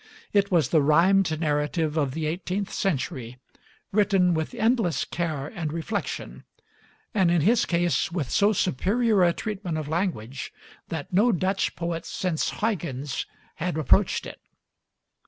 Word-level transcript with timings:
It 0.33 0.49
was 0.49 0.69
the 0.69 0.81
rhymed 0.81 1.39
narrative 1.39 1.95
of 1.95 2.15
the 2.15 2.25
eighteenth 2.25 2.73
century, 2.73 3.37
written 3.91 4.33
with 4.33 4.55
endless 4.55 5.05
care 5.05 5.45
and 5.45 5.71
reflection, 5.71 6.43
and 7.13 7.29
in 7.29 7.41
his 7.41 7.65
case 7.67 8.11
with 8.11 8.27
so 8.31 8.51
superior 8.51 9.21
a 9.21 9.31
treatment 9.31 9.77
of 9.77 9.87
language 9.87 10.51
that 10.87 11.13
no 11.13 11.31
Dutch 11.31 11.75
poet 11.75 12.07
since 12.07 12.49
Huygens 12.49 13.27
had 13.57 13.77
approached 13.77 14.25
it. 14.25 14.41